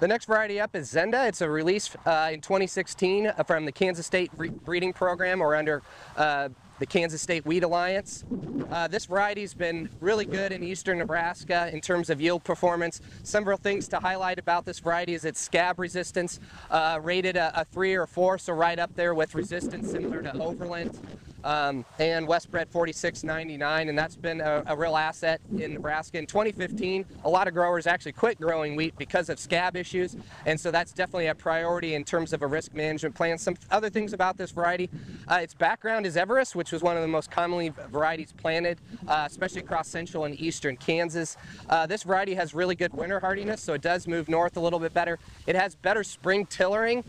The 0.00 0.08
next 0.08 0.24
variety 0.24 0.58
up 0.58 0.74
is 0.74 0.92
Zenda. 0.92 1.28
It's 1.28 1.40
a 1.40 1.48
release 1.48 1.94
uh, 2.04 2.30
in 2.32 2.40
2016 2.40 3.32
from 3.46 3.64
the 3.64 3.70
Kansas 3.70 4.04
State 4.04 4.32
breeding 4.64 4.92
program 4.92 5.40
or 5.40 5.54
under 5.54 5.82
uh, 6.16 6.48
the 6.80 6.86
Kansas 6.86 7.22
State 7.22 7.46
Wheat 7.46 7.62
Alliance. 7.62 8.24
Uh, 8.72 8.88
this 8.88 9.06
variety's 9.06 9.54
been 9.54 9.88
really 10.00 10.24
good 10.24 10.50
in 10.50 10.64
eastern 10.64 10.98
Nebraska 10.98 11.70
in 11.72 11.80
terms 11.80 12.10
of 12.10 12.20
yield 12.20 12.42
performance. 12.42 13.00
Several 13.22 13.56
things 13.56 13.86
to 13.88 14.00
highlight 14.00 14.40
about 14.40 14.64
this 14.64 14.80
variety 14.80 15.14
is 15.14 15.24
its 15.24 15.40
scab 15.40 15.78
resistance, 15.78 16.40
uh, 16.72 16.98
rated 17.00 17.36
a, 17.36 17.60
a, 17.60 17.64
three 17.64 17.94
or 17.94 18.08
four, 18.08 18.36
so 18.36 18.52
right 18.52 18.80
up 18.80 18.94
there 18.96 19.14
with 19.14 19.36
resistance 19.36 19.92
similar 19.92 20.22
to 20.22 20.36
Overland 20.38 20.98
um, 21.44 21.84
and 21.98 22.26
Westbred 22.26 22.68
4699, 22.70 23.88
and 23.90 23.98
that's 23.98 24.16
been 24.16 24.40
a, 24.40 24.62
a, 24.66 24.76
real 24.76 24.96
asset 24.96 25.40
in 25.58 25.74
Nebraska. 25.74 26.18
In 26.18 26.26
2015, 26.26 27.04
a 27.24 27.28
lot 27.28 27.46
of 27.46 27.54
growers 27.54 27.86
actually 27.86 28.12
quit 28.12 28.40
growing 28.40 28.74
wheat 28.74 28.96
because 28.96 29.28
of 29.28 29.38
scab 29.38 29.76
issues, 29.76 30.16
and 30.46 30.58
so 30.58 30.70
that's 30.70 30.92
definitely 30.92 31.26
a 31.26 31.34
priority 31.34 31.94
in 31.94 32.02
terms 32.02 32.32
of 32.32 32.42
a 32.42 32.46
risk 32.46 32.74
management 32.74 33.14
plan. 33.14 33.36
Some 33.36 33.56
other 33.70 33.90
things 33.90 34.14
about 34.14 34.38
this 34.38 34.50
variety, 34.50 34.88
uh, 35.28 35.36
its 35.36 35.52
background 35.52 36.06
is 36.06 36.16
Everest, 36.16 36.56
which 36.56 36.72
was 36.72 36.82
one 36.82 36.96
of 36.96 37.02
the 37.02 37.08
most 37.08 37.30
commonly 37.30 37.72
varieties 37.90 38.32
planted, 38.32 38.80
uh, 39.06 39.24
especially 39.26 39.60
across 39.60 39.86
central 39.86 40.24
and 40.24 40.40
eastern 40.40 40.76
Kansas. 40.76 41.36
Uh, 41.68 41.86
this 41.86 42.04
variety 42.04 42.34
has 42.34 42.54
really 42.54 42.74
good 42.74 42.94
winter 42.94 43.20
hardiness, 43.20 43.60
so 43.60 43.74
it 43.74 43.82
does 43.82 44.08
move 44.08 44.30
north 44.30 44.56
a 44.56 44.60
little 44.60 44.78
bit 44.78 44.94
better. 44.94 45.18
It 45.46 45.56
has 45.56 45.74
better 45.74 46.02
spring 46.02 46.46
tillering 46.46 47.04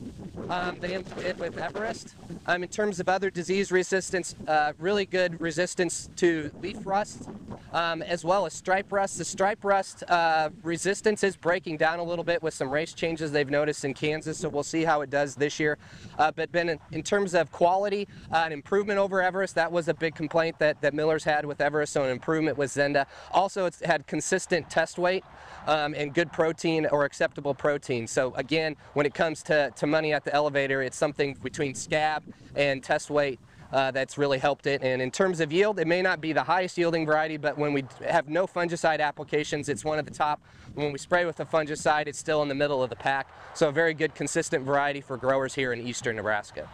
um, 0.49 0.77
than 0.79 1.05
with 1.37 1.57
Everest. 1.57 2.15
Um, 2.47 2.63
in 2.63 2.69
terms 2.69 2.99
of 2.99 3.07
other 3.09 3.29
disease 3.29 3.71
resistance, 3.71 4.24
uh, 4.47 4.73
really 4.79 5.05
good 5.05 5.39
resistance 5.41 6.09
to 6.15 6.49
leaf 6.61 6.77
rust 6.85 7.29
um, 7.75 8.01
as 8.01 8.23
well 8.23 8.45
as 8.45 8.53
stripe 8.53 8.91
rust. 8.91 9.17
The 9.17 9.25
stripe 9.25 9.65
rust 9.65 10.03
uh, 10.07 10.49
resistance 10.63 11.23
is 11.23 11.35
breaking 11.35 11.75
down 11.75 11.99
a 11.99 12.03
little 12.03 12.23
bit 12.23 12.41
with 12.41 12.53
some 12.53 12.69
race 12.69 12.93
changes 12.93 13.33
they've 13.33 13.49
noticed 13.49 13.83
in 13.83 13.93
Kansas, 13.93 14.37
so 14.37 14.47
we'll 14.47 14.63
see 14.63 14.83
how 14.83 15.01
it 15.01 15.09
does 15.09 15.35
this 15.35 15.59
year. 15.59 15.77
Uh, 16.17 16.31
but 16.31 16.51
been 16.53 16.69
in, 16.69 16.79
in, 16.93 17.03
terms 17.03 17.35
of 17.35 17.51
quality, 17.51 18.07
uh, 18.31 18.43
an 18.45 18.53
improvement 18.53 18.97
over 18.97 19.21
Everest. 19.21 19.55
That 19.55 19.71
was 19.71 19.89
a 19.89 19.93
big 19.93 20.15
complaint 20.15 20.57
that, 20.59 20.79
that 20.81 20.93
Miller's 20.93 21.25
had 21.25 21.45
with 21.45 21.59
Everest, 21.59 21.91
so 21.91 22.03
an 22.03 22.11
improvement 22.11 22.57
with 22.57 22.71
Zenda. 22.71 23.05
Also, 23.31 23.65
it's 23.65 23.81
had 23.81 24.07
consistent 24.07 24.69
test 24.69 24.97
weight 24.97 25.25
um, 25.67 25.93
and 25.95 26.13
good 26.13 26.31
protein 26.31 26.85
or 26.85 27.03
acceptable 27.03 27.53
protein. 27.53 28.07
So 28.07 28.33
again, 28.35 28.77
when 28.93 29.05
it 29.05 29.13
comes 29.13 29.43
to, 29.43 29.71
to 29.75 29.85
money 29.85 30.13
at 30.13 30.23
the 30.23 30.33
elevator, 30.33 30.81
it's 30.81 30.97
something 30.97 31.33
between 31.43 31.75
scab 31.75 32.23
and 32.55 32.81
test 32.81 33.09
weight 33.09 33.39
uh, 33.71 33.91
that's 33.91 34.17
really 34.17 34.37
helped 34.37 34.67
it. 34.67 34.81
And 34.83 35.01
in 35.01 35.11
terms 35.11 35.39
of 35.39 35.51
yield, 35.51 35.79
it 35.79 35.87
may 35.87 36.01
not 36.01 36.21
be 36.21 36.33
the 36.33 36.43
highest 36.43 36.77
yielding 36.77 37.05
variety, 37.05 37.37
but 37.37 37.57
when 37.57 37.73
we 37.73 37.85
have 38.07 38.29
no 38.29 38.47
fungicide 38.47 38.99
applications, 38.99 39.69
it's 39.69 39.83
one 39.83 39.99
of 39.99 40.05
the 40.05 40.11
top. 40.11 40.41
When 40.73 40.91
we 40.91 40.97
spray 40.97 41.25
with 41.25 41.39
a 41.39 41.45
fungicide, 41.45 42.07
it's 42.07 42.19
still 42.19 42.41
in 42.41 42.49
the 42.49 42.55
middle 42.55 42.83
of 42.83 42.89
the 42.89 42.95
pack. 42.95 43.27
So 43.53 43.69
a 43.69 43.71
very 43.71 43.93
good 43.93 44.15
consistent 44.15 44.65
variety 44.65 45.01
for 45.01 45.17
growers 45.17 45.55
here 45.55 45.73
in 45.73 45.85
eastern 45.85 46.15
Nebraska. 46.15 46.69